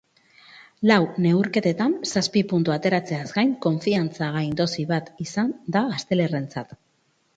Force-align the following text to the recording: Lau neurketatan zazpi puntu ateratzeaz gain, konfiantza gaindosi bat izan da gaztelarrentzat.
Lau 0.91 0.95
neurketatan 1.25 1.93
zazpi 2.11 2.43
puntu 2.53 2.73
ateratzeaz 2.77 3.27
gain, 3.35 3.53
konfiantza 3.69 4.31
gaindosi 4.39 4.87
bat 4.93 5.13
izan 5.27 5.55
da 5.77 5.85
gaztelarrentzat. 5.93 6.75